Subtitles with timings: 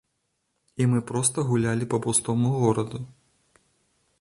[0.83, 2.99] І мы проста гулялі па пустому гораду.